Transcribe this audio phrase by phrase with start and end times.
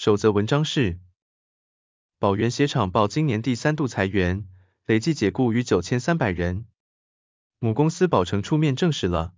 [0.00, 0.98] 首则文章是：
[2.18, 4.46] 宝源鞋厂报今年第三度裁员，
[4.86, 6.64] 累计解雇逾九千三百人。
[7.58, 9.34] 母公司宝成出面证实了。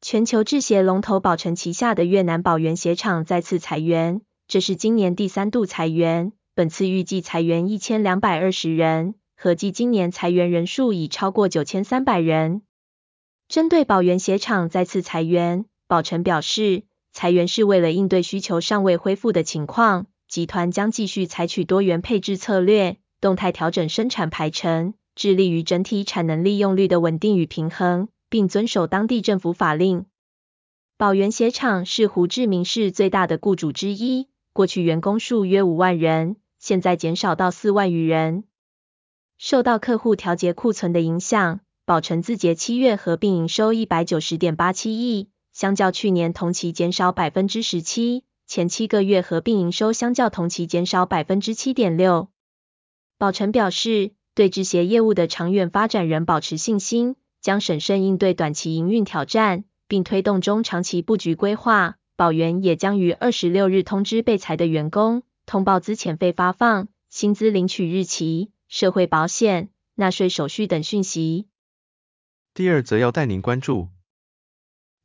[0.00, 12.62] 全球制鞋龙头宝成旗下的越南宝源鞋厂再次裁员，这是今年第三度裁员，本次预计裁员一千两百二十人，合计今年裁员人数已超过九千三百人。
[13.48, 16.84] 针对宝源鞋厂再次裁员，宝成表示，
[17.18, 30.06] 裁员是为了应对需求尚未恢复的情况，集团将继续采取多元配置策略，动态调整生产排程，致力于整体产能利用率的稳定与平衡，并遵守当地政府法令。
[30.96, 38.44] 宝源鞋厂是胡志明市最大的雇主之一，过去员工数约五万人，现在减少到四万余人。
[39.38, 45.30] 受到客户调节库存的影响，宝成自结七月合并营收一百九十点八七亿。
[45.58, 52.28] 相较去年同期减少百分之十七，前七个月合并营收相较同期减少百分之七点六。
[53.18, 61.96] 宝成表示，对制鞋业务的长远发展仍保持信心，将审慎应对短期营运挑战，并推动中长期布局规划。
[62.14, 71.48] 宝源也将于二十六日通知被裁的员工，通报资遣费发放、薪资领取日期、社会保险、纳税手续等讯息。
[72.54, 73.88] 第二则要带您关注。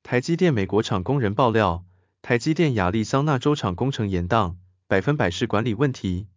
[0.03, 1.85] 台积电美国厂工人爆料，
[2.21, 6.27] 台积电亚利桑那州厂工程延宕，百分百是管理问题。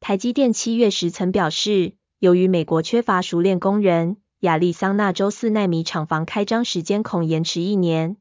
[0.00, 8.16] 台积电七月时曾表示，由于美国缺乏熟练工人，亚利桑那州四奈米厂房开张时间恐延迟一年。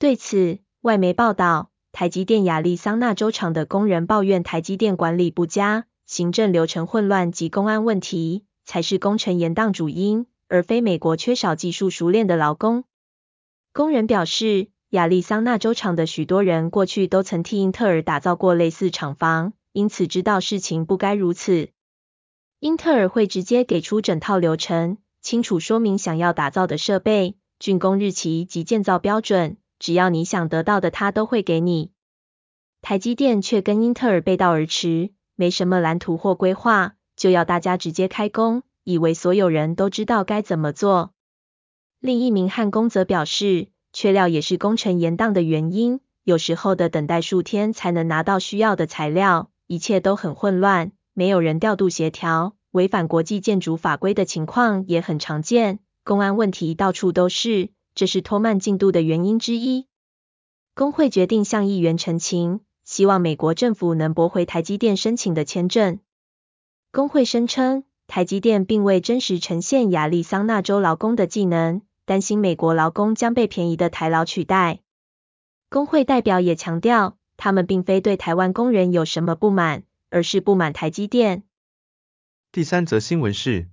[0.00, 12.84] 对此，外媒报道，台积电亚利桑那州厂的工人抱怨台积电管理不佳、行政流程混乱及公安问题，才是工程延宕主因，而非美国缺少技术熟练的劳工。
[13.74, 21.70] 工人表示，亚利桑那州厂的许多人过去都曾替英特尔打造过类似厂房，因此知道事情不该如此。
[22.60, 31.90] 英特尔会直接给出整套流程，清楚说明想要打造的设备、竣工日期及建造标准，只要你想得到的，他都会给你。
[32.80, 41.13] 台积电却跟英特尔背道而驰，没什么蓝图或规划，就要大家直接开工，以为所有人都知道该怎么做。
[42.04, 59.86] 另一名焊工则表示，缺料也是工程延宕的原因，有时候的等待数天才能拿到需要的材料，一切都很混乱，没有人调度协调，违反国际建筑法规的情况也很常见，公安问题到处都是，这是拖慢进度的原因之一。
[60.74, 66.00] 工会决定向议员陈情，希望美国政府能驳回台积电申请的签证。
[66.92, 71.80] 工会声称，台积电并未真实呈现亚利桑那州劳工的技能。
[72.04, 74.80] 担心美国劳工将被便宜的台劳取代。
[75.70, 81.44] 工会代表也强调，他们并非对台湾工人有什么不满，而是不满台积电。
[82.52, 83.68] 第三则新闻是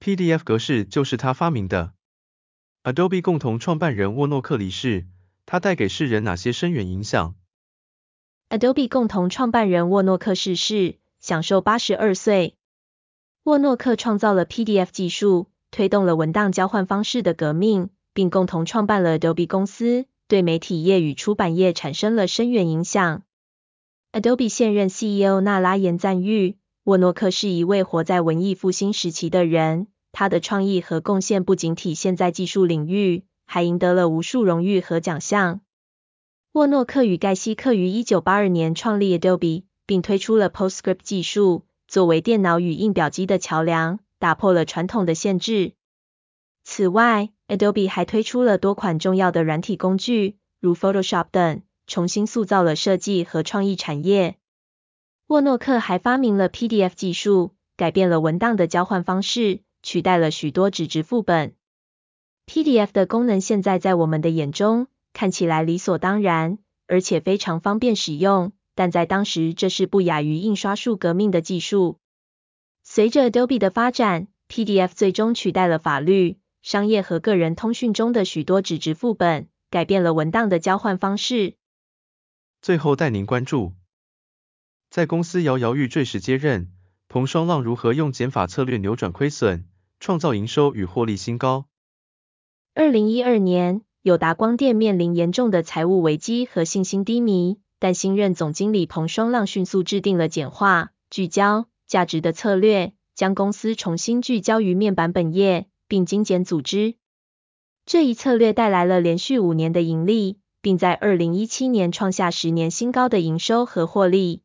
[0.00, 1.92] ，PDF 格式就是他发明的。
[2.84, 5.06] Adobe 共同创办人沃诺克离世，
[5.44, 7.34] 他带给世人哪些深远影响
[8.48, 12.54] ？Adobe 共同创办人沃诺克逝世，享受八十二岁。
[13.42, 15.50] 沃诺克创造了 PDF 技术。
[15.70, 23.22] 推动了文档交换方式的革命，并共同创办了 Adobe 公司，对媒体业与出版业产生了深远影响。
[24.12, 35.60] Adobe 现任 CEO 纳拉严赞誉，沃诺克是一位活在文艺复兴时期的人，他的创意和贡献不仅体现在技术领域，还赢得了无数荣誉和奖项。
[36.52, 44.00] 沃诺克与盖西克于1982年创立 Adobe，并推出了 PostScript 技术，作为电脑与印表机的桥梁。
[44.18, 45.74] 打破了传统的限制。
[46.64, 54.36] 此外，Adobe 还推出了多款重要的软体工具，如 Photoshop 等，重新塑造了设计和创意产业。
[55.28, 61.54] 沃诺克还发明了 PDF 技术，改变了文档的交换方式，取代了许多纸质副本。
[62.46, 71.98] PDF 的功能现在在我们的眼中看起来理所当然，而且非常方便使用，但在当时这是不亚于印刷术革命的技术。
[72.98, 81.54] 随着 Adobe 的发展，PDF 最终取代了法律、商业和个人通讯中的许多纸质副本，改变了文档的交换方式。
[82.60, 83.74] 最后带您关注，
[84.90, 86.72] 在公司摇摇欲坠时接任，
[87.06, 89.68] 彭双浪如何用减法策略扭转亏损，
[90.00, 91.66] 创造营收与获利新高。
[92.74, 106.94] 二零一二年，友达光电面临严重的财务危机和信心低迷，但新任总经理彭双浪迅速制定了简化、聚焦、价值的策略，将公司重新聚焦于面板本业，并精简组织。
[107.86, 114.42] 这一策略带来了连续五年的盈利，并在二零一七年创下十年新高的营收和获利。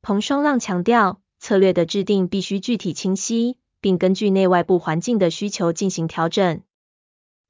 [0.00, 6.62] 彭双浪强调，策略的制定必须具体清晰，并根据内外部环境的需求进行调整。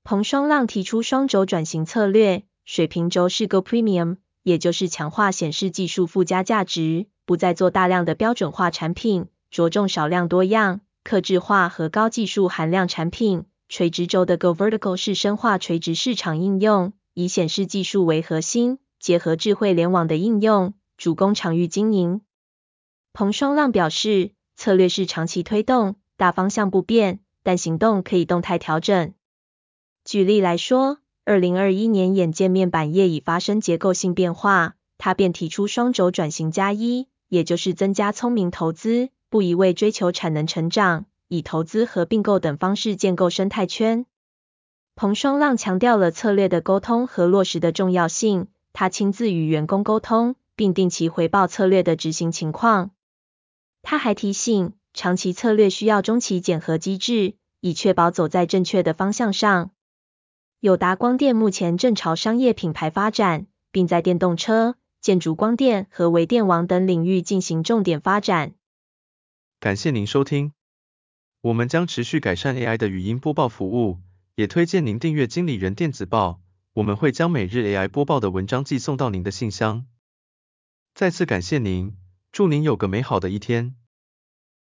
[0.03, 13.47] 彭双浪提出双轴转型策略，水平轴是 Go Premium，也就是强化显示技术附加价值，不再做大量的标准化产品，着重少量多样、客制化和高技术含量产品。
[13.69, 22.21] 垂直轴的 Go Vertical 是深化垂直市场应用，以显示技术为核心，结合智慧联网的应用，主攻场域经营。
[23.13, 29.13] 彭双浪表示，策略是长期推动，大方向不变，但行动可以动态调整。
[30.05, 41.07] 举例来说，二零二一年眼见面板业已发生结构性变化，他便提出双轴转型加一，也就是增加聪明投资，不一味追求产能成长。
[41.27, 44.07] 以投资和并购等方式建构生态圈。
[44.95, 52.93] 彭双浪强调了策略的沟通和落实的重要性，他亲自与员工沟通，并定期回报策略的执行情况。
[53.83, 59.73] 他还提醒，长期策略需要中期检核机制，以确保走在正确的方向上。
[60.67, 68.55] 友达光电目前正朝商业品牌发展，并在电动车、建筑光电和微电网等领域进行重点发展。
[69.61, 70.55] 感谢您收听。
[71.41, 74.01] 我们将持续改善 AI 的语音播报服务，
[74.35, 76.41] 也推荐您订阅经理人电子报，
[76.73, 79.87] 我们会将每日 AI 播报的文章寄送到您的信箱。
[80.97, 81.97] 再次感谢您，
[82.33, 83.77] 祝您有个美好的一天。